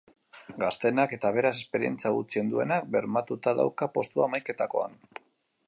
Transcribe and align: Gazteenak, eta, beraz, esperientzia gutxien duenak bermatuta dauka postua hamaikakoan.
Gazteenak, 0.61 1.11
eta, 1.17 1.31
beraz, 1.35 1.51
esperientzia 1.65 2.11
gutxien 2.15 2.49
duenak 2.53 2.89
bermatuta 2.97 3.55
dauka 3.61 3.89
postua 3.99 4.27
hamaikakoan. 4.31 5.01